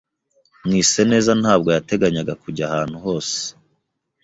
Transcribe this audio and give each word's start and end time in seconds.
Mwiseneza 0.65 1.31
ntabwo 1.41 1.69
yateganyaga 1.75 2.33
kujya 2.43 2.63
ahantu 2.67 2.97
hose. 3.05 3.37